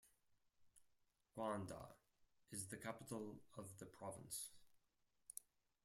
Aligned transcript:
Gwanda 1.37 1.89
is 2.51 2.65
the 2.65 2.77
capital 2.77 3.35
of 3.55 3.67
the 3.77 3.85
province. 3.85 4.49